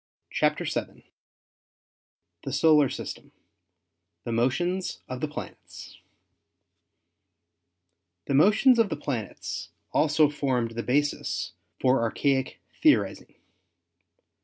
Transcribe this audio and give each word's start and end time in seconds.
CHAPTER 0.31 0.63
VII 0.65 1.11
THE 2.43 2.51
SOLAR 2.51 2.89
SYSTEM— 2.89 3.31
THE 4.25 4.31
MOTIONS 4.31 5.01
OF 5.07 5.21
THE 5.21 5.27
PLANETS 5.27 5.99
The 8.25 8.33
motions 8.33 8.79
of 8.79 8.89
the 8.89 8.95
planets 8.95 9.69
also 9.91 10.27
formed 10.27 10.71
the 10.71 10.81
basis 10.81 11.51
for 11.79 12.01
archaic 12.01 12.59
theorizing. 12.81 13.35